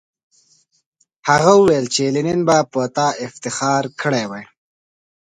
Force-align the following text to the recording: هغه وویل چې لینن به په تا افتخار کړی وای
هغه 1.29 1.51
وویل 1.55 1.85
چې 1.93 2.03
لینن 2.15 2.39
به 2.47 2.57
په 2.71 2.81
تا 2.95 3.07
افتخار 3.27 3.83
کړی 4.01 4.23
وای 4.27 4.45